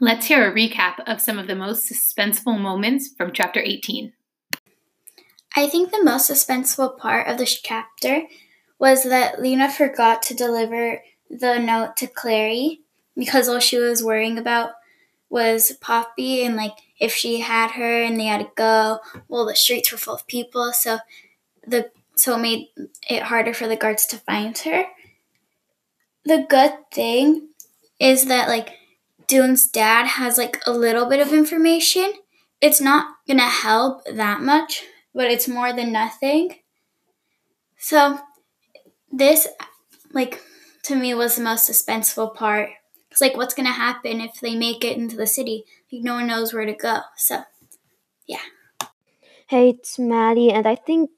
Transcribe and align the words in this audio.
Let's 0.00 0.26
hear 0.26 0.48
a 0.48 0.54
recap 0.54 1.00
of 1.08 1.20
some 1.20 1.40
of 1.40 1.48
the 1.48 1.56
most 1.56 1.90
suspenseful 1.90 2.60
moments 2.60 3.08
from 3.16 3.32
chapter 3.32 3.60
18. 3.60 4.12
I 5.56 5.66
think 5.66 5.90
the 5.90 6.04
most 6.04 6.30
suspenseful 6.30 6.96
part 6.98 7.26
of 7.26 7.36
this 7.36 7.60
chapter 7.60 8.22
was 8.78 9.02
that 9.02 9.42
Lena 9.42 9.68
forgot 9.68 10.22
to 10.22 10.34
deliver 10.34 11.02
the 11.28 11.58
note 11.58 11.96
to 11.96 12.06
Clary 12.06 12.82
because 13.16 13.48
all 13.48 13.58
she 13.58 13.76
was 13.76 14.04
worrying 14.04 14.38
about 14.38 14.70
was 15.30 15.72
Poppy 15.80 16.44
and 16.44 16.54
like 16.54 16.76
if 17.00 17.12
she 17.12 17.40
had 17.40 17.72
her 17.72 18.00
and 18.00 18.20
they 18.20 18.26
had 18.26 18.38
to 18.38 18.50
go, 18.54 19.00
well 19.26 19.46
the 19.46 19.56
streets 19.56 19.90
were 19.90 19.98
full 19.98 20.14
of 20.14 20.28
people, 20.28 20.72
so 20.72 20.98
the 21.66 21.90
so 22.14 22.36
it 22.36 22.38
made 22.38 22.68
it 23.10 23.24
harder 23.24 23.52
for 23.52 23.66
the 23.66 23.76
guards 23.76 24.06
to 24.06 24.16
find 24.18 24.56
her. 24.58 24.84
The 26.24 26.46
good 26.48 26.90
thing 26.92 27.48
is 27.98 28.26
that 28.26 28.48
like 28.48 28.77
Doon's 29.28 29.68
dad 29.68 30.06
has 30.06 30.38
like 30.38 30.60
a 30.66 30.72
little 30.72 31.06
bit 31.06 31.20
of 31.20 31.32
information. 31.32 32.12
It's 32.60 32.80
not 32.80 33.14
gonna 33.28 33.48
help 33.48 34.04
that 34.06 34.40
much, 34.40 34.82
but 35.14 35.30
it's 35.30 35.46
more 35.46 35.72
than 35.72 35.92
nothing. 35.92 36.56
So 37.76 38.18
this 39.12 39.46
like 40.12 40.42
to 40.84 40.96
me 40.96 41.14
was 41.14 41.36
the 41.36 41.42
most 41.42 41.70
suspenseful 41.70 42.34
part. 42.34 42.70
It's 43.10 43.20
like 43.20 43.36
what's 43.36 43.54
gonna 43.54 43.72
happen 43.72 44.20
if 44.20 44.40
they 44.40 44.56
make 44.56 44.84
it 44.84 44.96
into 44.96 45.16
the 45.16 45.26
city? 45.26 45.64
Like 45.92 46.02
no 46.02 46.14
one 46.14 46.26
knows 46.26 46.52
where 46.52 46.66
to 46.66 46.74
go. 46.74 47.00
So 47.16 47.42
yeah. 48.26 48.40
Hey, 49.48 49.70
it's 49.70 49.98
Maddie, 49.98 50.50
and 50.50 50.66
I 50.66 50.74
think 50.74 51.10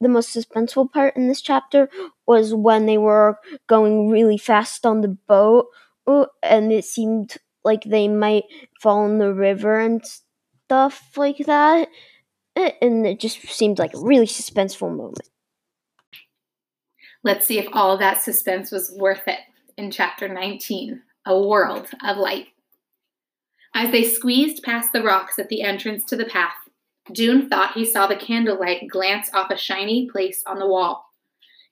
the 0.00 0.08
most 0.08 0.34
suspenseful 0.34 0.92
part 0.92 1.16
in 1.16 1.28
this 1.28 1.40
chapter 1.40 1.88
was 2.26 2.54
when 2.54 2.86
they 2.86 2.98
were 2.98 3.38
going 3.66 4.10
really 4.10 4.38
fast 4.38 4.86
on 4.86 5.00
the 5.00 5.08
boat, 5.08 5.68
and 6.42 6.72
it 6.72 6.84
seemed 6.84 7.36
like 7.68 7.84
they 7.84 8.08
might 8.08 8.44
fall 8.80 9.06
in 9.06 9.18
the 9.18 9.32
river 9.32 9.78
and 9.78 10.02
stuff 10.64 11.10
like 11.16 11.38
that. 11.46 11.88
Eh, 12.56 12.72
and 12.82 13.06
it 13.06 13.20
just 13.20 13.40
seemed 13.48 13.78
like 13.78 13.94
a 13.94 14.00
really 14.00 14.26
suspenseful 14.26 14.90
moment. 14.90 15.28
Let's 17.22 17.46
see 17.46 17.58
if 17.58 17.68
all 17.72 17.98
that 17.98 18.22
suspense 18.22 18.72
was 18.72 18.92
worth 18.96 19.28
it 19.28 19.40
in 19.76 19.90
chapter 19.90 20.28
19 20.28 21.02
A 21.26 21.40
World 21.40 21.88
of 22.04 22.16
Light. 22.16 22.46
As 23.74 23.92
they 23.92 24.02
squeezed 24.02 24.62
past 24.62 24.92
the 24.92 25.02
rocks 25.02 25.38
at 25.38 25.48
the 25.50 25.62
entrance 25.62 26.04
to 26.06 26.16
the 26.16 26.24
path, 26.24 26.56
Doon 27.12 27.48
thought 27.48 27.74
he 27.74 27.84
saw 27.84 28.06
the 28.06 28.16
candlelight 28.16 28.88
glance 28.88 29.30
off 29.34 29.50
a 29.50 29.56
shiny 29.56 30.08
place 30.10 30.42
on 30.46 30.58
the 30.58 30.66
wall. 30.66 31.04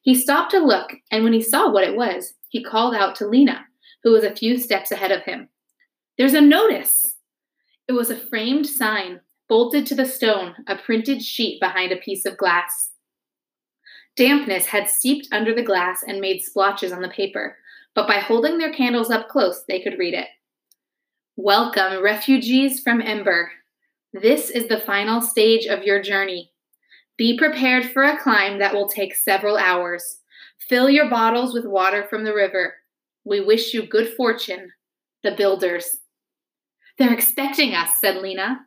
He 0.02 0.14
stopped 0.14 0.50
to 0.52 0.58
look, 0.58 0.92
and 1.11 1.24
when 1.24 1.33
he 1.33 1.42
saw 1.42 1.70
what 1.70 1.84
it 1.84 1.97
was, 1.97 2.34
he 2.48 2.62
called 2.62 2.94
out 2.94 3.17
to 3.17 3.27
Lena, 3.27 3.67
who 4.02 4.12
was 4.12 4.24
a 4.24 4.34
few 4.34 4.56
steps 4.58 4.92
ahead 4.92 5.11
of 5.11 5.22
him. 5.22 5.48
There's 6.19 6.34
a 6.34 6.41
notice! 6.41 7.17
It 7.86 7.92
was 7.92 8.11
a 8.11 8.17
framed 8.17 8.67
sign, 8.67 9.20
bolted 9.50 9.84
to 9.86 9.95
the 9.95 10.06
stone, 10.06 10.55
a 10.67 10.77
printed 10.77 11.23
sheet 11.23 11.61
behind 11.61 11.92
a 11.92 11.97
piece 11.97 12.25
of 12.25 12.39
glass. 12.39 12.91
Dampness 14.17 14.64
had 14.64 14.89
seeped 14.89 15.28
under 15.31 15.55
the 15.55 15.62
glass 15.62 16.03
and 16.06 16.19
made 16.19 16.41
splotches 16.41 16.91
on 16.91 17.03
the 17.03 17.08
paper, 17.08 17.58
but 17.95 18.08
by 18.08 18.19
holding 18.19 18.56
their 18.56 18.73
candles 18.73 19.11
up 19.11 19.28
close, 19.28 19.64
they 19.69 19.78
could 19.78 19.98
read 19.98 20.14
it. 20.14 20.28
Welcome, 21.36 22.03
refugees 22.03 22.80
from 22.80 23.03
Ember. 23.03 23.53
This 24.14 24.48
is 24.48 24.69
the 24.69 24.80
final 24.80 25.20
stage 25.20 25.67
of 25.67 25.84
your 25.84 26.01
journey. 26.01 26.51
Be 27.19 27.36
prepared 27.36 27.92
for 27.92 28.05
a 28.05 28.19
climb 28.19 28.58
that 28.58 28.73
will 28.73 28.89
take 28.89 29.14
several 29.14 29.58
hours. 29.58 30.20
Fill 30.67 30.89
your 30.89 31.11
bottles 31.11 31.53
with 31.53 31.67
water 31.67 32.06
from 32.08 32.25
the 32.25 32.34
river. 32.34 32.77
We 33.27 33.42
wish 33.42 33.75
you 33.75 33.86
good 33.86 34.14
fortune. 34.14 34.73
The 35.23 35.33
builders. 35.33 35.98
They're 36.98 37.12
expecting 37.12 37.75
us, 37.75 37.91
said 38.00 38.16
Lena. 38.16 38.61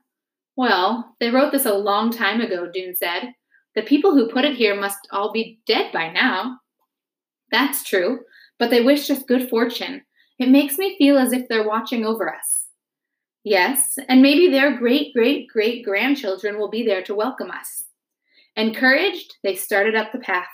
Well, 0.55 1.15
they 1.19 1.29
wrote 1.29 1.51
this 1.51 1.65
a 1.65 1.73
long 1.73 2.11
time 2.11 2.41
ago, 2.41 2.69
Doon 2.71 2.95
said. 2.95 3.33
The 3.75 3.81
people 3.81 4.11
who 4.11 4.29
put 4.29 4.45
it 4.45 4.55
here 4.55 4.79
must 4.79 5.07
all 5.11 5.31
be 5.31 5.59
dead 5.65 5.91
by 5.91 6.11
now. 6.11 6.59
That's 7.51 7.83
true, 7.83 8.19
but 8.57 8.69
they 8.69 8.81
wished 8.81 9.09
us 9.09 9.23
good 9.23 9.49
fortune. 9.49 10.03
It 10.37 10.49
makes 10.49 10.77
me 10.77 10.97
feel 10.97 11.17
as 11.17 11.33
if 11.33 11.47
they're 11.47 11.67
watching 11.67 12.05
over 12.05 12.33
us. 12.33 12.65
Yes, 13.43 13.97
and 14.07 14.21
maybe 14.21 14.49
their 14.49 14.77
great 14.77 15.13
great 15.13 15.47
great 15.47 15.83
grandchildren 15.85 16.59
will 16.59 16.69
be 16.69 16.85
there 16.85 17.01
to 17.03 17.15
welcome 17.15 17.49
us. 17.49 17.85
Encouraged, 18.55 19.35
they 19.43 19.55
started 19.55 19.95
up 19.95 20.11
the 20.11 20.19
path. 20.19 20.47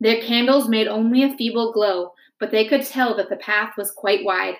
Their 0.00 0.20
candles 0.22 0.68
made 0.68 0.88
only 0.88 1.22
a 1.22 1.36
feeble 1.36 1.72
glow, 1.72 2.12
but 2.40 2.50
they 2.50 2.66
could 2.66 2.84
tell 2.84 3.16
that 3.16 3.28
the 3.28 3.36
path 3.36 3.74
was 3.76 3.90
quite 3.90 4.24
wide. 4.24 4.56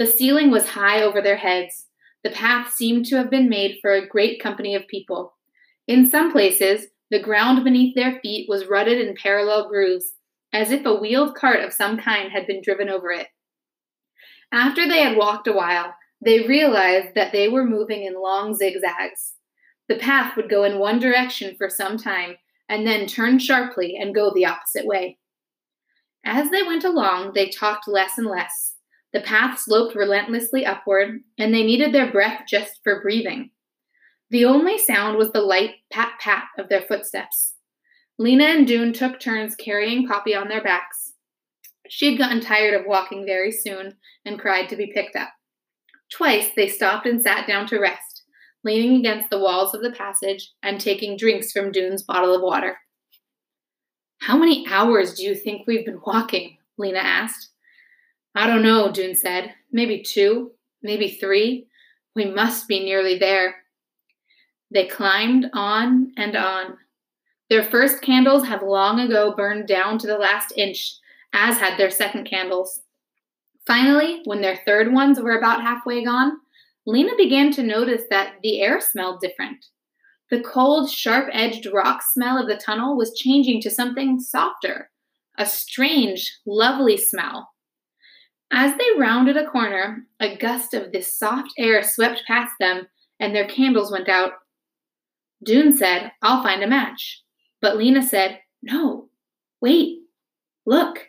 The 0.00 0.06
ceiling 0.06 0.50
was 0.50 0.70
high 0.70 1.02
over 1.02 1.20
their 1.20 1.36
heads. 1.36 1.84
The 2.24 2.30
path 2.30 2.72
seemed 2.72 3.04
to 3.06 3.16
have 3.16 3.28
been 3.28 3.50
made 3.50 3.80
for 3.82 3.92
a 3.92 4.08
great 4.08 4.42
company 4.42 4.74
of 4.74 4.88
people. 4.88 5.34
In 5.86 6.06
some 6.06 6.32
places, 6.32 6.86
the 7.10 7.20
ground 7.20 7.62
beneath 7.64 7.94
their 7.94 8.18
feet 8.20 8.48
was 8.48 8.66
rutted 8.66 8.98
in 8.98 9.14
parallel 9.14 9.68
grooves, 9.68 10.12
as 10.54 10.70
if 10.70 10.86
a 10.86 10.94
wheeled 10.94 11.34
cart 11.34 11.62
of 11.62 11.74
some 11.74 11.98
kind 11.98 12.32
had 12.32 12.46
been 12.46 12.62
driven 12.62 12.88
over 12.88 13.12
it. 13.12 13.26
After 14.50 14.88
they 14.88 15.02
had 15.02 15.18
walked 15.18 15.46
a 15.46 15.52
while, 15.52 15.94
they 16.24 16.48
realized 16.48 17.14
that 17.14 17.32
they 17.32 17.48
were 17.48 17.66
moving 17.66 18.04
in 18.04 18.22
long 18.22 18.54
zigzags. 18.54 19.34
The 19.86 19.98
path 19.98 20.34
would 20.34 20.48
go 20.48 20.64
in 20.64 20.78
one 20.78 20.98
direction 20.98 21.56
for 21.58 21.68
some 21.68 21.98
time 21.98 22.36
and 22.70 22.86
then 22.86 23.06
turn 23.06 23.38
sharply 23.38 23.98
and 24.00 24.14
go 24.14 24.32
the 24.32 24.46
opposite 24.46 24.86
way. 24.86 25.18
As 26.24 26.48
they 26.48 26.62
went 26.62 26.84
along, 26.84 27.32
they 27.34 27.50
talked 27.50 27.86
less 27.86 28.16
and 28.16 28.26
less. 28.26 28.76
The 29.12 29.20
path 29.20 29.58
sloped 29.58 29.96
relentlessly 29.96 30.64
upward, 30.64 31.20
and 31.38 31.52
they 31.52 31.64
needed 31.64 31.92
their 31.92 32.10
breath 32.10 32.42
just 32.48 32.80
for 32.84 33.02
breathing. 33.02 33.50
The 34.30 34.44
only 34.44 34.78
sound 34.78 35.18
was 35.18 35.32
the 35.32 35.40
light 35.40 35.76
pat 35.90 36.12
pat 36.20 36.44
of 36.58 36.68
their 36.68 36.82
footsteps. 36.82 37.54
Lena 38.18 38.44
and 38.44 38.66
Doon 38.66 38.92
took 38.92 39.18
turns 39.18 39.56
carrying 39.56 40.06
Poppy 40.06 40.34
on 40.34 40.48
their 40.48 40.62
backs. 40.62 41.14
She 41.88 42.10
had 42.10 42.18
gotten 42.18 42.40
tired 42.40 42.78
of 42.78 42.86
walking 42.86 43.26
very 43.26 43.50
soon 43.50 43.96
and 44.24 44.38
cried 44.38 44.68
to 44.68 44.76
be 44.76 44.92
picked 44.94 45.16
up. 45.16 45.30
Twice 46.12 46.50
they 46.54 46.68
stopped 46.68 47.06
and 47.06 47.20
sat 47.20 47.48
down 47.48 47.66
to 47.68 47.80
rest, 47.80 48.22
leaning 48.62 49.00
against 49.00 49.30
the 49.30 49.38
walls 49.40 49.74
of 49.74 49.82
the 49.82 49.92
passage 49.92 50.52
and 50.62 50.80
taking 50.80 51.16
drinks 51.16 51.50
from 51.50 51.72
Doon's 51.72 52.04
bottle 52.04 52.34
of 52.34 52.42
water. 52.42 52.76
How 54.20 54.36
many 54.36 54.66
hours 54.68 55.14
do 55.14 55.24
you 55.24 55.34
think 55.34 55.66
we've 55.66 55.86
been 55.86 56.00
walking? 56.06 56.58
Lena 56.78 56.98
asked. 56.98 57.48
I 58.34 58.46
don't 58.46 58.62
know, 58.62 58.92
Doon 58.92 59.14
said. 59.14 59.54
Maybe 59.72 60.02
two, 60.02 60.52
maybe 60.82 61.08
three. 61.08 61.66
We 62.14 62.26
must 62.26 62.68
be 62.68 62.84
nearly 62.84 63.18
there. 63.18 63.56
They 64.70 64.86
climbed 64.86 65.46
on 65.52 66.12
and 66.16 66.36
on. 66.36 66.76
Their 67.48 67.64
first 67.64 68.02
candles 68.02 68.46
had 68.46 68.62
long 68.62 69.00
ago 69.00 69.34
burned 69.36 69.66
down 69.66 69.98
to 69.98 70.06
the 70.06 70.18
last 70.18 70.52
inch, 70.56 70.96
as 71.32 71.58
had 71.58 71.78
their 71.78 71.90
second 71.90 72.24
candles. 72.24 72.80
Finally, 73.66 74.22
when 74.24 74.40
their 74.40 74.60
third 74.64 74.92
ones 74.92 75.20
were 75.20 75.36
about 75.36 75.62
halfway 75.62 76.04
gone, 76.04 76.32
Lena 76.86 77.12
began 77.16 77.52
to 77.52 77.62
notice 77.62 78.02
that 78.10 78.34
the 78.42 78.60
air 78.60 78.80
smelled 78.80 79.20
different. 79.20 79.66
The 80.30 80.40
cold, 80.40 80.88
sharp 80.88 81.28
edged 81.32 81.66
rock 81.72 82.02
smell 82.02 82.38
of 82.38 82.48
the 82.48 82.56
tunnel 82.56 82.96
was 82.96 83.18
changing 83.18 83.60
to 83.62 83.70
something 83.70 84.20
softer, 84.20 84.90
a 85.36 85.44
strange, 85.44 86.38
lovely 86.46 86.96
smell. 86.96 87.49
As 88.52 88.76
they 88.76 88.98
rounded 88.98 89.36
a 89.36 89.46
corner, 89.46 90.06
a 90.18 90.36
gust 90.36 90.74
of 90.74 90.90
this 90.90 91.14
soft 91.14 91.52
air 91.56 91.82
swept 91.82 92.24
past 92.26 92.52
them, 92.58 92.88
and 93.20 93.34
their 93.34 93.46
candles 93.46 93.92
went 93.92 94.08
out. 94.08 94.32
Doon 95.44 95.76
said, 95.76 96.12
I'll 96.20 96.42
find 96.42 96.62
a 96.62 96.68
match. 96.68 97.22
But 97.60 97.76
Lena 97.76 98.02
said, 98.02 98.40
No, 98.62 99.08
wait, 99.60 100.00
look. 100.66 101.08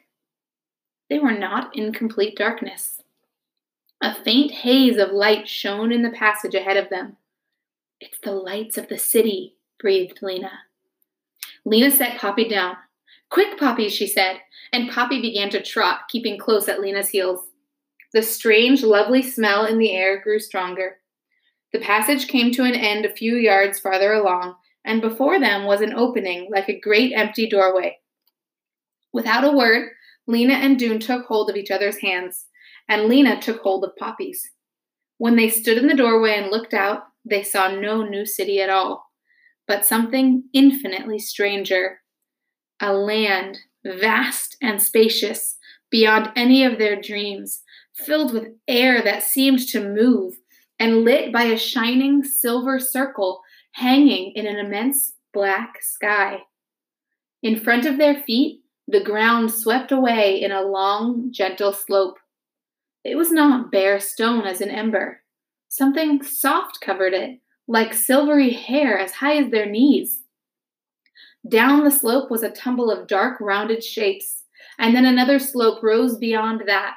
They 1.10 1.20
were 1.20 1.38
not 1.38 1.76
in 1.76 1.92
complete 1.92 2.38
darkness. 2.38 3.02
A 4.02 4.16
faint 4.24 4.52
haze 4.52 4.98
of 4.98 5.12
light 5.12 5.48
shone 5.48 5.92
in 5.92 6.02
the 6.04 6.10
passage 6.10 6.56
ahead 6.56 6.78
of 6.78 6.90
them. 6.90 7.18
It's 8.00 8.18
the 8.24 8.32
lights 8.32 8.78
of 8.78 8.88
the 8.88 8.98
city, 8.98 9.56
breathed 9.80 10.20
Lena. 10.22 10.52
Lena 11.66 11.92
set 11.92 12.18
Poppy 12.18 12.48
down. 12.48 12.78
Quick, 13.32 13.58
Poppy, 13.58 13.88
she 13.88 14.08
said, 14.08 14.42
and 14.74 14.90
Poppy 14.90 15.22
began 15.22 15.50
to 15.52 15.64
trot, 15.64 16.02
keeping 16.10 16.38
close 16.38 16.68
at 16.68 16.82
Lena's 16.82 17.10
heels. 17.10 17.40
The 18.14 18.22
strange, 18.22 18.84
lovely 18.84 19.22
smell 19.22 19.66
in 19.66 19.78
the 19.78 19.94
air 19.94 20.22
grew 20.22 20.38
stronger. 20.38 20.98
The 21.72 21.80
passage 21.80 22.28
came 22.28 22.52
to 22.52 22.64
an 22.64 22.76
end 22.76 23.06
a 23.06 23.16
few 23.16 23.38
yards 23.38 23.80
farther 23.80 24.12
along, 24.12 24.56
and 24.84 25.00
before 25.00 25.40
them 25.40 25.64
was 25.64 25.80
an 25.80 25.94
opening 25.94 26.50
like 26.52 26.68
a 26.68 26.80
great 26.80 27.14
empty 27.14 27.48
doorway. 27.48 28.00
Without 29.14 29.46
a 29.46 29.56
word, 29.56 29.92
Lena 30.28 30.56
and 30.56 30.78
Doon 30.78 31.00
took 31.00 31.26
hold 31.26 31.50
of 31.50 31.56
each 31.56 31.72
other's 31.72 32.00
hands, 32.00 32.48
and 32.90 33.06
Lena 33.06 33.42
took 33.42 33.62
hold 33.62 33.86
of 33.86 33.96
Poppy's. 33.96 34.52
When 35.20 35.38
they 35.38 35.48
stood 35.48 35.78
in 35.78 35.88
the 35.88 35.96
doorway 35.96 36.36
and 36.36 36.52
looked 36.52 36.74
out, 36.74 37.04
they 37.24 37.44
saw 37.44 37.70
no 37.70 38.04
new 38.04 38.26
city 38.26 38.60
at 38.60 38.70
all, 38.70 39.06
but 39.68 39.86
something 39.86 40.44
infinitely 40.54 41.20
stranger 41.20 42.01
a 42.82 42.94
land 42.94 43.60
vast 43.86 44.58
and 44.62 44.82
spacious 44.82 45.58
beyond 45.90 46.32
any 46.36 46.64
of 46.64 46.78
their 46.78 47.00
dreams, 47.00 47.62
filled 47.94 48.34
with 48.34 48.48
air 48.68 49.02
that 49.02 49.24
seemed 49.24 49.60
to 49.68 49.88
move, 49.94 50.36
and 50.80 51.04
lit 51.04 51.32
by 51.32 51.44
a 51.44 51.58
shining 51.58 52.24
silver 52.24 52.80
circle 52.80 53.42
hanging 53.74 54.32
in 54.36 54.48
an 54.48 54.58
immense 54.58 55.14
black 55.34 55.82
sky. 55.82 56.40
In 57.44 57.60
front 57.60 57.86
of 57.86 57.98
their 57.98 58.16
feet, 58.16 58.62
the 58.88 59.04
ground 59.04 59.52
swept 59.52 59.92
away 59.92 60.42
in 60.42 60.52
a 60.52 60.62
long, 60.62 61.32
gentle 61.32 61.74
slope. 61.74 62.18
It 63.04 63.16
was 63.16 63.32
not 63.32 63.72
bare 63.72 64.00
stone 64.00 64.46
as 64.46 64.62
an 64.62 64.70
ember. 64.70 65.22
Something 65.70 66.22
soft 66.24 66.82
covered 66.82 67.14
it, 67.14 67.40
like 67.68 67.94
silvery 67.94 68.52
hair 68.52 68.98
as 68.98 69.14
high 69.14 69.38
as 69.38 69.52
their 69.52 69.66
knees. 69.66 70.21
Down 71.48 71.84
the 71.84 71.92
slope 71.92 72.30
was 72.30 72.44
a 72.44 72.52
tumble 72.52 72.92
of 72.92 73.08
dark, 73.08 73.40
rounded 73.42 73.84
shapes, 73.84 74.44
and 74.78 74.96
then 74.96 75.06
another 75.06 75.40
slope 75.40 75.82
rose 75.82 76.18
beyond 76.18 76.64
that. 76.68 76.96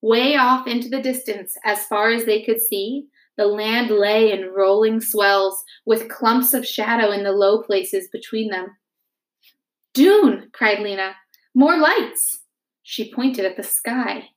Way 0.00 0.36
off 0.36 0.66
into 0.66 0.88
the 0.88 1.02
distance, 1.02 1.56
as 1.64 1.84
far 1.86 2.10
as 2.10 2.24
they 2.24 2.42
could 2.42 2.60
see, 2.60 3.06
the 3.36 3.46
land 3.46 3.90
lay 3.90 4.32
in 4.32 4.52
rolling 4.52 5.00
swells, 5.00 5.64
with 5.84 6.08
clumps 6.08 6.54
of 6.54 6.66
shadow 6.66 7.10
in 7.10 7.24
the 7.24 7.32
low 7.32 7.62
places 7.62 8.08
between 8.12 8.50
them. 8.50 8.76
Doon, 9.94 10.50
cried 10.52 10.80
Lena. 10.80 11.14
More 11.54 11.78
lights. 11.78 12.40
She 12.82 13.12
pointed 13.12 13.44
at 13.44 13.56
the 13.56 13.62
sky. 13.62 14.30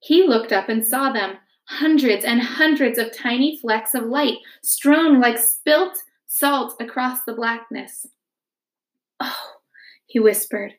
He 0.00 0.26
looked 0.26 0.52
up 0.52 0.68
and 0.68 0.86
saw 0.86 1.12
them, 1.12 1.36
hundreds 1.64 2.24
and 2.24 2.40
hundreds 2.40 2.98
of 2.98 3.14
tiny 3.14 3.58
flecks 3.58 3.94
of 3.94 4.04
light 4.04 4.38
strewn 4.62 5.20
like 5.20 5.38
spilt 5.38 5.98
salt 6.26 6.74
across 6.80 7.18
the 7.24 7.34
blackness. 7.34 8.06
Oh, 9.20 9.52
he 10.06 10.18
whispered. 10.18 10.74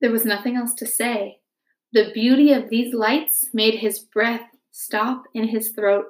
There 0.00 0.10
was 0.10 0.24
nothing 0.24 0.56
else 0.56 0.74
to 0.74 0.86
say. 0.86 1.38
The 1.92 2.10
beauty 2.12 2.52
of 2.52 2.68
these 2.68 2.92
lights 2.92 3.48
made 3.52 3.74
his 3.74 3.98
breath 3.98 4.48
stop 4.72 5.24
in 5.34 5.48
his 5.48 5.70
throat. 5.70 6.06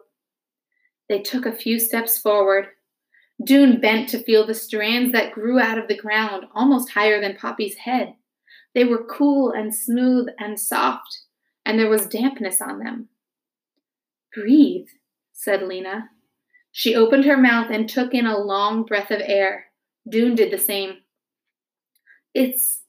They 1.09 1.21
took 1.21 1.47
a 1.47 1.53
few 1.53 1.79
steps 1.79 2.19
forward. 2.19 2.67
Doon 3.45 3.81
bent 3.81 4.09
to 4.09 4.23
feel 4.23 4.47
the 4.47 4.55
strands 4.55 5.13
that 5.13 5.33
grew 5.33 5.61
out 5.61 5.79
of 5.79 5.89
the 5.89 5.97
ground, 5.97 6.47
almost 6.55 6.91
higher 6.91 7.21
than 7.21 7.37
Poppy's 7.37 7.77
head. 7.77 8.15
They 8.75 8.85
were 8.85 9.05
cool 9.05 9.53
and 9.53 9.75
smooth 9.75 10.29
and 10.39 10.59
soft, 10.59 11.21
and 11.65 11.79
there 11.79 11.89
was 11.89 12.07
dampness 12.07 12.61
on 12.61 12.79
them. 12.79 13.09
Breathe, 14.35 14.89
said 15.33 15.63
Lena. 15.63 16.11
She 16.73 16.95
opened 16.95 17.25
her 17.25 17.39
mouth 17.39 17.71
and 17.71 17.89
took 17.89 18.13
in 18.13 18.27
a 18.27 18.39
long 18.39 18.85
breath 18.85 19.11
of 19.11 19.23
air. 19.25 19.67
Doon 20.09 20.35
did 20.35 20.51
the 20.51 20.59
same. 20.59 20.99
It's 22.37 22.83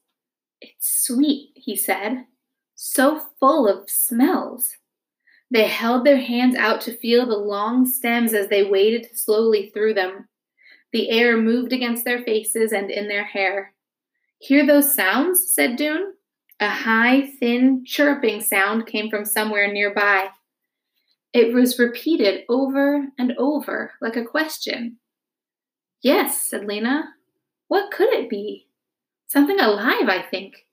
it's 0.60 1.06
sweet, 1.06 1.52
he 1.54 1.74
said, 1.74 2.26
so 2.74 3.18
full 3.40 3.66
of 3.66 3.88
smells. 3.88 4.76
They 5.50 5.66
held 5.66 6.04
their 6.04 6.18
hands 6.18 6.54
out 6.54 6.82
to 6.82 6.94
feel 6.98 7.24
the 7.24 7.38
long 7.38 7.86
stems 7.86 8.34
as 8.34 8.48
they 8.48 8.62
waded 8.62 9.06
slowly 9.14 9.70
through 9.70 9.94
them. 9.94 10.28
The 10.92 11.08
air 11.08 11.38
moved 11.38 11.72
against 11.72 12.04
their 12.04 12.22
faces 12.22 12.72
and 12.72 12.90
in 12.90 13.08
their 13.08 13.24
hair. 13.24 13.72
Hear 14.38 14.66
those 14.66 14.94
sounds? 14.94 15.50
said 15.50 15.76
Doon. 15.76 16.12
A 16.60 16.68
high, 16.68 17.30
thin, 17.40 17.84
chirping 17.86 18.42
sound 18.42 18.86
came 18.86 19.08
from 19.08 19.24
somewhere 19.24 19.72
nearby. 19.72 20.28
It 21.32 21.54
was 21.54 21.78
repeated 21.78 22.44
over 22.50 23.06
and 23.18 23.32
over, 23.38 23.92
like 24.02 24.16
a 24.16 24.26
question. 24.26 24.98
Yes, 26.02 26.38
said 26.50 26.66
Lena. 26.66 27.14
What 27.68 27.90
could 27.90 28.12
it 28.12 28.28
be? 28.28 28.67
Something 29.28 29.60
alive, 29.60 30.08
I 30.08 30.24
think. 30.28 30.66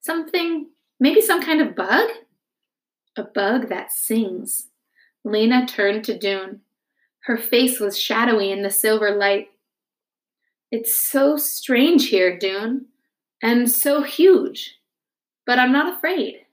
Something, 0.00 0.68
maybe 1.00 1.20
some 1.20 1.42
kind 1.42 1.60
of 1.60 1.74
bug? 1.74 2.08
A 3.16 3.24
bug 3.24 3.68
that 3.68 3.92
sings. 3.92 4.68
Lena 5.24 5.66
turned 5.66 6.04
to 6.04 6.16
Doon. 6.16 6.60
Her 7.24 7.36
face 7.36 7.80
was 7.80 7.98
shadowy 7.98 8.52
in 8.52 8.62
the 8.62 8.70
silver 8.70 9.10
light. 9.10 9.48
It's 10.70 10.94
so 10.94 11.36
strange 11.36 12.08
here, 12.08 12.38
Doon, 12.38 12.86
and 13.42 13.68
so 13.68 14.02
huge. 14.02 14.76
But 15.44 15.58
I'm 15.58 15.72
not 15.72 15.96
afraid. 15.96 16.46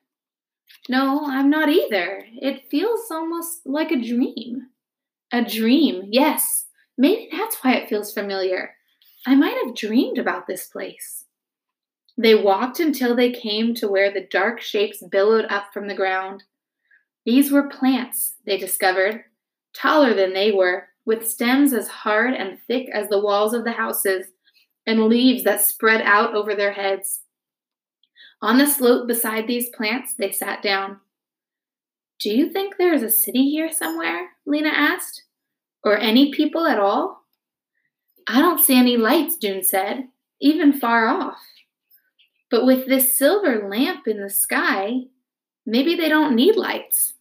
No, 0.90 1.26
I'm 1.28 1.50
not 1.50 1.70
either. 1.70 2.26
It 2.42 2.70
feels 2.70 3.12
almost 3.12 3.66
like 3.66 3.92
a 3.92 4.02
dream. 4.02 4.70
A 5.32 5.44
dream, 5.44 6.08
yes. 6.10 6.66
Maybe 6.98 7.30
that's 7.32 7.58
why 7.58 7.76
it 7.76 7.90
feels 7.90 8.14
familiar. 8.14 8.76
I 9.26 9.36
might 9.36 9.58
have 9.64 9.76
dreamed 9.76 10.18
about 10.18 10.48
this 10.48 10.66
place. 10.66 11.26
They 12.18 12.36
walked 12.36 12.80
until 12.80 13.16
they 13.16 13.32
came 13.32 13.74
to 13.76 13.88
where 13.88 14.12
the 14.12 14.28
dark 14.30 14.62
shapes 14.62 15.04
billowed 15.12 15.46
up 15.50 15.74
from 15.74 15.88
the 15.88 15.96
ground. 15.96 16.44
These 17.26 17.52
were 17.52 17.70
plants, 17.70 18.36
they 18.46 18.58
discovered, 18.58 19.24
taller 19.74 20.14
than 20.14 20.34
they 20.34 20.52
were, 20.52 20.90
with 21.06 21.28
stems 21.28 21.74
as 21.74 21.88
hard 21.88 22.34
and 22.34 22.60
thick 22.68 22.88
as 22.94 23.10
the 23.10 23.20
walls 23.20 23.54
of 23.54 23.64
the 23.64 23.72
houses, 23.72 24.28
and 24.86 25.06
leaves 25.06 25.44
that 25.44 25.62
spread 25.62 26.02
out 26.02 26.36
over 26.36 26.54
their 26.54 26.74
heads. 26.74 27.22
On 28.42 28.58
the 28.58 28.68
slope 28.68 29.08
beside 29.08 29.48
these 29.48 29.70
plants, 29.70 30.14
they 30.18 30.32
sat 30.32 30.62
down. 30.62 31.00
Do 32.20 32.30
you 32.30 32.52
think 32.52 32.76
there 32.78 32.94
is 32.94 33.04
a 33.04 33.10
city 33.10 33.50
here 33.50 33.72
somewhere? 33.72 34.30
Lena 34.46 34.70
asked. 34.70 35.24
Or 35.84 35.98
any 35.98 36.32
people 36.32 36.66
at 36.66 36.80
all? 36.80 37.24
I 38.28 38.40
don't 38.42 38.60
see 38.60 38.78
any 38.78 38.98
lights, 38.98 39.38
Doon 39.38 39.64
said, 39.64 40.08
even 40.40 40.72
far 40.72 41.08
off. 41.08 41.38
But 42.54 42.68
with 42.68 42.86
this 42.86 43.18
silver 43.18 43.68
lamp 43.68 44.08
in 44.08 44.22
the 44.22 44.30
sky, 44.30 45.06
maybe 45.66 45.96
they 45.96 46.08
don't 46.08 46.36
need 46.36 46.56
lights. 46.56 47.16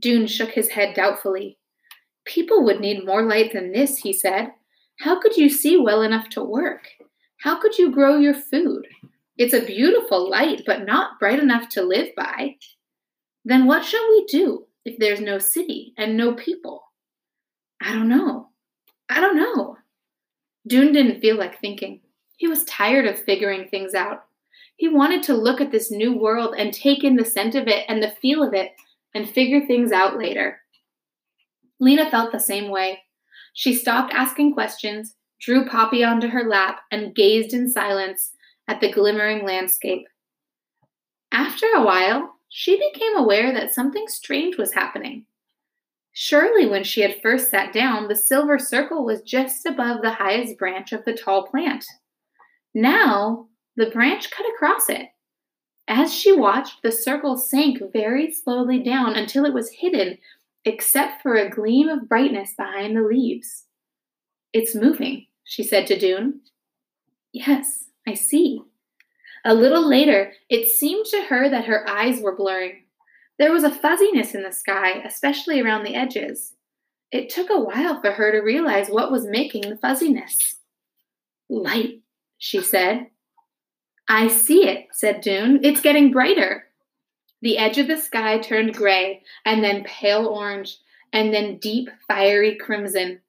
Doon 0.00 0.26
shook 0.26 0.50
his 0.50 0.70
head 0.70 0.96
doubtfully. 0.96 1.56
People 2.24 2.64
would 2.64 2.80
need 2.80 3.06
more 3.06 3.22
light 3.22 3.52
than 3.52 3.70
this, 3.70 3.98
he 3.98 4.12
said. 4.12 4.54
How 4.98 5.20
could 5.20 5.36
you 5.36 5.48
see 5.48 5.76
well 5.76 6.02
enough 6.02 6.28
to 6.30 6.42
work? 6.42 6.88
How 7.42 7.60
could 7.60 7.78
you 7.78 7.92
grow 7.92 8.18
your 8.18 8.34
food? 8.34 8.88
It's 9.38 9.54
a 9.54 9.64
beautiful 9.64 10.28
light, 10.28 10.64
but 10.66 10.84
not 10.84 11.20
bright 11.20 11.38
enough 11.38 11.68
to 11.68 11.84
live 11.84 12.08
by. 12.16 12.56
Then 13.44 13.66
what 13.66 13.84
shall 13.84 14.08
we 14.08 14.24
do 14.24 14.66
if 14.84 14.98
there's 14.98 15.20
no 15.20 15.38
city 15.38 15.94
and 15.96 16.16
no 16.16 16.34
people? 16.34 16.82
I 17.80 17.92
don't 17.92 18.08
know. 18.08 18.48
I 19.08 19.20
don't 19.20 19.36
know. 19.36 19.76
Doon 20.66 20.92
didn't 20.92 21.20
feel 21.20 21.36
like 21.36 21.60
thinking. 21.60 22.00
He 22.42 22.48
was 22.48 22.64
tired 22.64 23.06
of 23.06 23.22
figuring 23.22 23.68
things 23.68 23.94
out. 23.94 24.24
He 24.74 24.88
wanted 24.88 25.22
to 25.22 25.32
look 25.32 25.60
at 25.60 25.70
this 25.70 25.92
new 25.92 26.18
world 26.18 26.56
and 26.58 26.74
take 26.74 27.04
in 27.04 27.14
the 27.14 27.24
scent 27.24 27.54
of 27.54 27.68
it 27.68 27.84
and 27.88 28.02
the 28.02 28.16
feel 28.20 28.42
of 28.42 28.52
it 28.52 28.72
and 29.14 29.30
figure 29.30 29.64
things 29.64 29.92
out 29.92 30.18
later. 30.18 30.60
Lena 31.78 32.10
felt 32.10 32.32
the 32.32 32.40
same 32.40 32.68
way. 32.68 33.04
She 33.54 33.72
stopped 33.72 34.12
asking 34.12 34.54
questions, 34.54 35.14
drew 35.40 35.68
Poppy 35.68 36.02
onto 36.02 36.26
her 36.26 36.42
lap, 36.42 36.80
and 36.90 37.14
gazed 37.14 37.54
in 37.54 37.70
silence 37.70 38.32
at 38.66 38.80
the 38.80 38.90
glimmering 38.90 39.46
landscape. 39.46 40.08
After 41.30 41.66
a 41.76 41.84
while, 41.84 42.34
she 42.48 42.76
became 42.76 43.16
aware 43.16 43.54
that 43.54 43.72
something 43.72 44.08
strange 44.08 44.58
was 44.58 44.74
happening. 44.74 45.26
Surely, 46.12 46.66
when 46.66 46.82
she 46.82 47.02
had 47.02 47.22
first 47.22 47.50
sat 47.50 47.72
down, 47.72 48.08
the 48.08 48.16
silver 48.16 48.58
circle 48.58 49.04
was 49.04 49.22
just 49.22 49.64
above 49.64 50.02
the 50.02 50.14
highest 50.14 50.58
branch 50.58 50.92
of 50.92 51.04
the 51.04 51.14
tall 51.14 51.46
plant. 51.46 51.84
Now, 52.74 53.48
the 53.76 53.90
branch 53.90 54.30
cut 54.30 54.46
across 54.54 54.88
it. 54.88 55.08
As 55.88 56.14
she 56.14 56.32
watched, 56.32 56.82
the 56.82 56.92
circle 56.92 57.36
sank 57.36 57.80
very 57.92 58.32
slowly 58.32 58.82
down 58.82 59.14
until 59.14 59.44
it 59.44 59.54
was 59.54 59.70
hidden, 59.70 60.18
except 60.64 61.22
for 61.22 61.34
a 61.34 61.50
gleam 61.50 61.88
of 61.88 62.08
brightness 62.08 62.54
behind 62.56 62.96
the 62.96 63.02
leaves. 63.02 63.64
It's 64.52 64.74
moving, 64.74 65.26
she 65.44 65.62
said 65.62 65.86
to 65.88 65.98
Doon. 65.98 66.40
Yes, 67.32 67.84
I 68.06 68.14
see. 68.14 68.60
A 69.44 69.54
little 69.54 69.88
later, 69.88 70.32
it 70.48 70.68
seemed 70.68 71.06
to 71.06 71.22
her 71.22 71.48
that 71.48 71.64
her 71.64 71.88
eyes 71.88 72.20
were 72.20 72.36
blurring. 72.36 72.84
There 73.38 73.52
was 73.52 73.64
a 73.64 73.70
fuzziness 73.70 74.34
in 74.34 74.42
the 74.42 74.52
sky, 74.52 75.02
especially 75.04 75.60
around 75.60 75.84
the 75.84 75.96
edges. 75.96 76.54
It 77.10 77.28
took 77.28 77.50
a 77.50 77.58
while 77.58 78.00
for 78.00 78.12
her 78.12 78.30
to 78.30 78.38
realize 78.38 78.88
what 78.88 79.10
was 79.10 79.26
making 79.26 79.62
the 79.62 79.76
fuzziness. 79.76 80.56
Light, 81.48 82.01
she 82.42 82.60
said. 82.60 83.06
I 84.08 84.26
see 84.26 84.66
it, 84.66 84.88
said 84.90 85.20
Doon. 85.20 85.60
It's 85.62 85.80
getting 85.80 86.10
brighter. 86.10 86.64
The 87.40 87.56
edge 87.56 87.78
of 87.78 87.86
the 87.86 87.96
sky 87.96 88.38
turned 88.38 88.74
gray, 88.74 89.22
and 89.44 89.62
then 89.62 89.84
pale 89.84 90.26
orange, 90.26 90.76
and 91.12 91.32
then 91.32 91.58
deep, 91.58 91.88
fiery 92.08 92.56
crimson. 92.56 93.20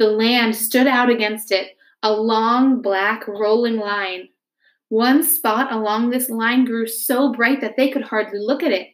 The 0.00 0.08
land 0.08 0.56
stood 0.56 0.88
out 0.88 1.10
against 1.10 1.52
it, 1.52 1.76
a 2.02 2.12
long, 2.12 2.82
black, 2.82 3.28
rolling 3.28 3.76
line. 3.76 4.30
One 4.88 5.22
spot 5.22 5.72
along 5.72 6.10
this 6.10 6.28
line 6.28 6.64
grew 6.64 6.88
so 6.88 7.32
bright 7.32 7.60
that 7.60 7.76
they 7.76 7.88
could 7.88 8.02
hardly 8.02 8.40
look 8.40 8.64
at 8.64 8.72
it, 8.72 8.88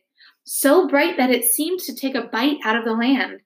so 0.44 0.86
bright 0.86 1.16
that 1.16 1.30
it 1.30 1.46
seemed 1.46 1.80
to 1.80 1.94
take 1.94 2.14
a 2.14 2.25
bite 2.25 2.58
out 2.62 2.76
of 2.76 2.84
the 2.84 2.92
land. 2.92 3.40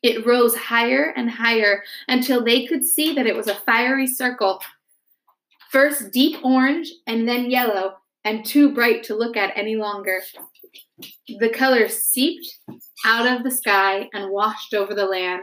It 0.00 0.24
rose 0.24 0.54
higher 0.54 1.12
and 1.16 1.28
higher 1.28 1.82
until 2.06 2.44
they 2.44 2.66
could 2.66 2.84
see 2.84 3.14
that 3.14 3.26
it 3.26 3.34
was 3.34 3.48
a 3.48 3.56
fiery 3.56 4.06
circle, 4.06 4.60
first 5.70 6.10
deep 6.12 6.44
orange 6.44 6.90
and 7.06 7.28
then 7.28 7.50
yellow, 7.50 7.94
and 8.24 8.44
too 8.44 8.74
bright 8.74 9.02
to 9.04 9.14
look 9.14 9.36
at 9.36 9.56
any 9.56 9.76
longer. 9.76 10.20
The 11.38 11.50
colors 11.50 12.02
seeped 12.02 12.46
out 13.06 13.26
of 13.26 13.42
the 13.42 13.50
sky 13.50 14.08
and 14.12 14.30
washed 14.30 14.74
over 14.74 14.94
the 14.94 15.06
land. 15.06 15.42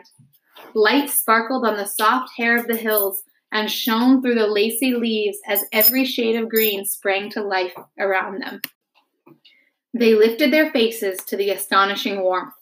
Light 0.73 1.09
sparkled 1.09 1.65
on 1.65 1.77
the 1.77 1.85
soft 1.85 2.31
hair 2.37 2.57
of 2.57 2.67
the 2.67 2.75
hills 2.75 3.23
and 3.51 3.71
shone 3.71 4.21
through 4.21 4.35
the 4.35 4.47
lacy 4.47 4.93
leaves 4.93 5.37
as 5.47 5.63
every 5.71 6.05
shade 6.05 6.35
of 6.35 6.49
green 6.49 6.85
sprang 6.85 7.29
to 7.31 7.41
life 7.41 7.73
around 7.99 8.41
them. 8.41 8.61
They 9.97 10.13
lifted 10.13 10.51
their 10.51 10.71
faces 10.71 11.19
to 11.27 11.37
the 11.37 11.51
astonishing 11.51 12.21
warmth. 12.21 12.53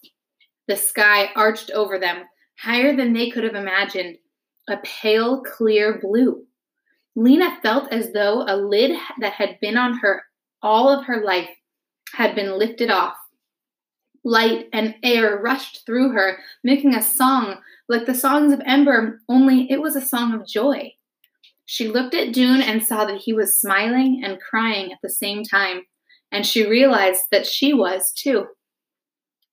The 0.67 0.75
sky 0.75 1.29
arched 1.35 1.71
over 1.71 1.97
them, 1.97 2.25
higher 2.59 2.95
than 2.95 3.13
they 3.13 3.31
could 3.31 3.43
have 3.43 3.55
imagined, 3.55 4.17
a 4.69 4.77
pale, 4.83 5.41
clear 5.41 5.99
blue. 5.99 6.45
Lena 7.15 7.57
felt 7.61 7.91
as 7.91 8.11
though 8.11 8.43
a 8.47 8.57
lid 8.57 8.97
that 9.19 9.33
had 9.33 9.59
been 9.59 9.77
on 9.77 9.99
her 9.99 10.23
all 10.63 10.89
of 10.89 11.05
her 11.05 11.23
life 11.23 11.49
had 12.13 12.33
been 12.33 12.57
lifted 12.57 12.89
off. 12.89 13.17
Light 14.23 14.69
and 14.71 14.95
air 15.03 15.37
rushed 15.37 15.85
through 15.85 16.11
her, 16.11 16.37
making 16.63 16.95
a 16.95 17.03
song 17.03 17.57
like 17.89 18.05
the 18.05 18.15
songs 18.15 18.53
of 18.53 18.61
Ember, 18.65 19.21
only 19.27 19.69
it 19.69 19.81
was 19.81 19.97
a 19.97 20.01
song 20.01 20.33
of 20.33 20.47
joy. 20.47 20.93
She 21.65 21.89
looked 21.89 22.15
at 22.15 22.33
Doon 22.33 22.61
and 22.61 22.81
saw 22.81 23.03
that 23.05 23.19
he 23.19 23.33
was 23.33 23.59
smiling 23.59 24.21
and 24.23 24.39
crying 24.39 24.91
at 24.93 24.99
the 25.03 25.09
same 25.09 25.43
time, 25.43 25.81
and 26.31 26.45
she 26.45 26.67
realized 26.67 27.23
that 27.31 27.45
she 27.45 27.73
was 27.73 28.13
too. 28.13 28.47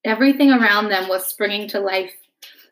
Everything 0.05 0.53
around 0.53 0.89
them 0.89 1.09
was 1.09 1.27
springing 1.27 1.69
to 1.69 1.81
life. 1.81 2.13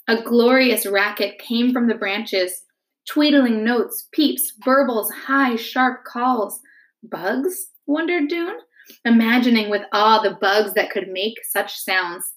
A 0.06 0.22
glorious 0.22 0.86
racket 0.86 1.38
came 1.38 1.72
from 1.72 1.88
the 1.88 1.94
branches, 1.94 2.62
tweedling 3.08 3.64
notes, 3.64 4.08
peeps, 4.12 4.52
burbles, 4.64 5.10
high, 5.10 5.56
sharp 5.56 6.04
calls. 6.04 6.60
Bugs? 7.02 7.68
wondered 7.86 8.28
Doon, 8.28 8.54
imagining 9.04 9.70
with 9.70 9.82
awe 9.92 10.20
the 10.20 10.36
bugs 10.40 10.74
that 10.74 10.90
could 10.90 11.08
make 11.08 11.36
such 11.44 11.78
sounds. 11.78 12.34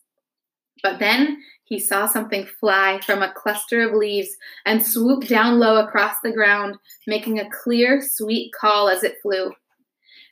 But 0.82 1.00
then 1.00 1.42
he 1.66 1.78
saw 1.78 2.06
something 2.06 2.48
fly 2.60 3.02
from 3.06 3.22
a 3.22 3.34
cluster 3.34 3.88
of 3.88 3.94
leaves 3.94 4.30
and 4.66 4.86
swoop 4.86 5.28
down 5.28 5.60
low 5.60 5.78
across 5.78 6.16
the 6.24 6.32
ground, 6.32 6.78
making 7.06 7.40
a 7.40 7.50
clear, 7.50 8.02
sweet 8.02 8.52
call 8.60 8.88
as 8.88 9.04
it 9.04 9.16
flew. 9.22 9.52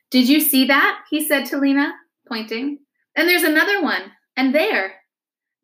Did 0.09 0.29
you 0.29 0.39
see 0.39 0.65
that? 0.67 1.01
he 1.09 1.27
said 1.27 1.45
to 1.47 1.57
Lena, 1.57 1.93
pointing. 2.27 2.79
And 3.15 3.27
there's 3.27 3.43
another 3.43 3.81
one. 3.83 4.11
And 4.37 4.55
there, 4.55 4.93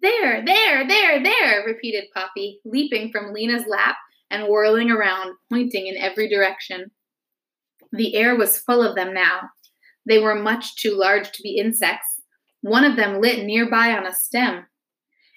there, 0.02 0.44
there, 0.46 0.88
there, 0.88 1.24
there, 1.24 1.64
repeated 1.66 2.06
Poppy, 2.14 2.60
leaping 2.66 3.12
from 3.12 3.34
Lena's 3.34 3.66
lap 3.68 3.96
and 4.30 4.48
whirling 4.48 4.90
around, 4.90 5.36
pointing 5.52 5.88
in 5.88 5.98
every 5.98 6.28
direction. 6.28 6.92
The 7.92 8.16
air 8.16 8.36
was 8.36 8.60
full 8.60 8.82
of 8.82 8.96
them 8.96 9.14
now. 9.14 9.50
They 10.06 10.20
were 10.20 10.36
much 10.36 10.76
too 10.76 10.96
large 10.96 11.32
to 11.32 11.42
be 11.42 11.58
insects. 11.58 12.22
One 12.62 12.84
of 12.84 12.96
them 12.96 13.22
lit 13.22 13.46
nearby 13.46 13.92
on 13.92 14.06
a 14.06 14.14
stem. 14.14 14.66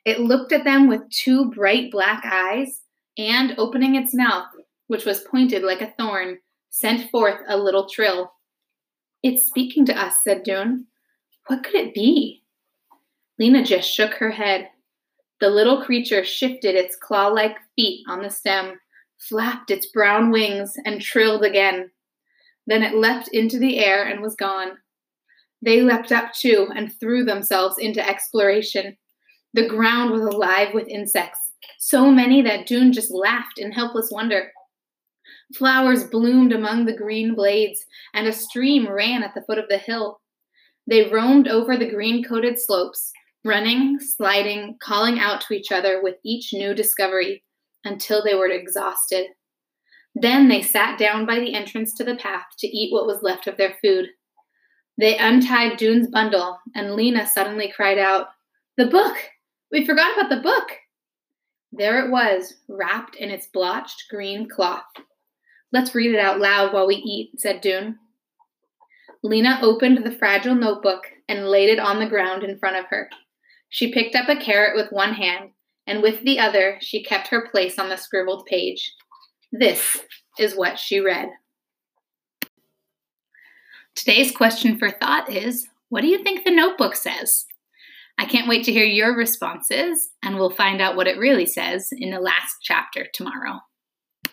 It 0.04 0.20
looked 0.20 0.52
at 0.52 0.64
them 0.64 0.88
with 0.88 1.10
two 1.10 1.50
bright 1.50 1.90
black 1.90 2.24
eyes, 2.24 2.82
and 3.18 3.54
opening 3.58 3.96
its 3.96 4.14
mouth, 4.14 4.46
which 4.86 5.04
was 5.04 5.24
pointed 5.30 5.62
like 5.62 5.82
a 5.82 5.92
thorn, 5.98 6.38
sent 6.70 7.10
forth 7.10 7.40
a 7.48 7.58
little 7.58 7.88
trill. 7.88 8.32
It's 9.22 9.46
speaking 9.46 9.84
to 9.86 10.00
us, 10.00 10.14
said 10.22 10.44
Doon. 10.44 10.86
What 11.48 11.64
could 11.64 11.74
it 11.74 11.94
be? 11.94 12.44
Lena 13.38 13.64
just 13.64 13.90
shook 13.90 14.14
her 14.14 14.30
head. 14.30 14.68
The 15.40 15.50
little 15.50 15.84
creature 15.84 16.24
shifted 16.24 16.74
its 16.74 16.96
claw 16.96 17.28
like 17.28 17.56
feet 17.78 18.04
on 18.08 18.22
the 18.22 18.30
stem, 18.30 18.78
flapped 19.18 19.70
its 19.70 19.86
brown 19.86 20.30
wings, 20.32 20.74
and 20.84 21.00
trilled 21.00 21.44
again. 21.44 21.90
Then 22.66 22.82
it 22.82 22.96
leapt 22.96 23.28
into 23.28 23.58
the 23.58 23.78
air 23.78 24.04
and 24.04 24.20
was 24.20 24.34
gone. 24.34 24.78
They 25.62 25.82
leapt 25.82 26.12
up 26.12 26.32
too 26.32 26.68
and 26.74 26.92
threw 26.92 27.24
themselves 27.24 27.78
into 27.78 28.06
exploration. 28.06 28.96
The 29.54 29.68
ground 29.68 30.10
was 30.10 30.22
alive 30.22 30.74
with 30.74 30.88
insects, 30.88 31.38
so 31.78 32.10
many 32.10 32.42
that 32.42 32.66
Doon 32.66 32.92
just 32.92 33.10
laughed 33.10 33.58
in 33.58 33.72
helpless 33.72 34.10
wonder. 34.10 34.50
Flowers 35.56 36.04
bloomed 36.04 36.52
among 36.52 36.84
the 36.84 36.96
green 36.96 37.34
blades, 37.34 37.84
and 38.12 38.26
a 38.26 38.32
stream 38.32 38.88
ran 38.88 39.22
at 39.22 39.34
the 39.34 39.42
foot 39.42 39.58
of 39.58 39.68
the 39.68 39.78
hill. 39.78 40.20
They 40.86 41.08
roamed 41.08 41.48
over 41.48 41.76
the 41.76 41.88
green 41.88 42.24
coated 42.24 42.58
slopes, 42.58 43.12
running, 43.44 43.98
sliding, 44.00 44.76
calling 44.82 45.18
out 45.18 45.40
to 45.42 45.54
each 45.54 45.72
other 45.72 46.02
with 46.02 46.16
each 46.24 46.52
new 46.52 46.74
discovery 46.74 47.42
until 47.84 48.22
they 48.22 48.34
were 48.34 48.48
exhausted. 48.48 49.26
Then 50.14 50.48
they 50.48 50.62
sat 50.62 50.98
down 50.98 51.26
by 51.26 51.38
the 51.38 51.54
entrance 51.54 51.94
to 51.94 52.04
the 52.04 52.16
path 52.16 52.46
to 52.58 52.66
eat 52.66 52.92
what 52.92 53.06
was 53.06 53.22
left 53.22 53.46
of 53.46 53.56
their 53.56 53.74
food. 53.82 54.08
They 54.98 55.16
untied 55.16 55.78
Doon's 55.78 56.08
bundle, 56.08 56.58
and 56.74 56.94
Lena 56.94 57.26
suddenly 57.26 57.72
cried 57.74 57.98
out, 57.98 58.28
The 58.76 58.86
book! 58.86 59.16
We 59.70 59.86
forgot 59.86 60.16
about 60.16 60.30
the 60.30 60.42
book! 60.42 60.68
There 61.70 62.04
it 62.04 62.10
was, 62.10 62.54
wrapped 62.68 63.14
in 63.16 63.30
its 63.30 63.46
blotched 63.46 64.04
green 64.10 64.48
cloth. 64.48 64.82
Let's 65.72 65.94
read 65.94 66.12
it 66.12 66.18
out 66.18 66.40
loud 66.40 66.72
while 66.72 66.86
we 66.86 66.96
eat, 66.96 67.38
said 67.38 67.60
Doon. 67.60 67.98
Lena 69.22 69.58
opened 69.62 70.04
the 70.04 70.16
fragile 70.16 70.54
notebook 70.54 71.04
and 71.28 71.48
laid 71.48 71.68
it 71.68 71.78
on 71.78 71.98
the 71.98 72.08
ground 72.08 72.42
in 72.42 72.58
front 72.58 72.76
of 72.76 72.86
her. 72.86 73.10
She 73.68 73.92
picked 73.92 74.16
up 74.16 74.28
a 74.28 74.36
carrot 74.36 74.76
with 74.76 74.90
one 74.90 75.12
hand, 75.12 75.50
and 75.88 76.02
with 76.02 76.22
the 76.22 76.38
other 76.38 76.76
she 76.80 77.02
kept 77.02 77.28
her 77.28 77.48
place 77.48 77.78
on 77.78 77.88
the 77.88 77.96
scribbled 77.96 78.46
page. 78.46 78.92
This 79.50 79.98
is 80.38 80.54
what 80.54 80.78
she 80.78 81.00
read. 81.00 81.30
Today's 83.96 84.30
question 84.30 84.78
for 84.78 84.90
thought 84.90 85.32
is 85.32 85.66
What 85.88 86.02
do 86.02 86.06
you 86.06 86.22
think 86.22 86.44
the 86.44 86.54
notebook 86.54 86.94
says? 86.94 87.46
I 88.18 88.26
can't 88.26 88.48
wait 88.48 88.64
to 88.64 88.72
hear 88.72 88.84
your 88.84 89.16
responses, 89.16 90.10
and 90.22 90.36
we'll 90.36 90.50
find 90.50 90.80
out 90.80 90.96
what 90.96 91.06
it 91.06 91.18
really 91.18 91.46
says 91.46 91.88
in 91.92 92.10
the 92.10 92.20
last 92.20 92.56
chapter 92.62 93.06
tomorrow. 93.12 93.60